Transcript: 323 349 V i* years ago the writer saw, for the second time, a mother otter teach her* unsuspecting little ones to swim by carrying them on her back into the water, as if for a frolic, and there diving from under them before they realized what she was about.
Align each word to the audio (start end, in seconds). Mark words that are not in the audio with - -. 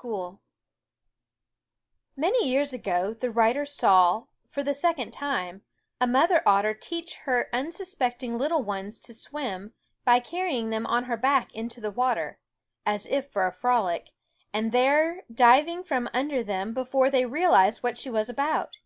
323 0.00 0.40
349 2.32 2.32
V 2.32 2.34
i* 2.38 2.42
years 2.54 2.72
ago 2.72 3.12
the 3.20 3.30
writer 3.30 3.66
saw, 3.66 4.24
for 4.48 4.62
the 4.62 4.72
second 4.72 5.12
time, 5.12 5.60
a 6.00 6.06
mother 6.06 6.42
otter 6.46 6.72
teach 6.72 7.16
her* 7.26 7.50
unsuspecting 7.52 8.38
little 8.38 8.62
ones 8.62 8.98
to 8.98 9.12
swim 9.12 9.74
by 10.06 10.18
carrying 10.18 10.70
them 10.70 10.86
on 10.86 11.04
her 11.04 11.18
back 11.18 11.52
into 11.52 11.82
the 11.82 11.90
water, 11.90 12.38
as 12.86 13.04
if 13.08 13.30
for 13.30 13.46
a 13.46 13.52
frolic, 13.52 14.08
and 14.54 14.72
there 14.72 15.24
diving 15.30 15.84
from 15.84 16.08
under 16.14 16.42
them 16.42 16.72
before 16.72 17.10
they 17.10 17.26
realized 17.26 17.82
what 17.82 17.98
she 17.98 18.08
was 18.08 18.30
about. 18.30 18.78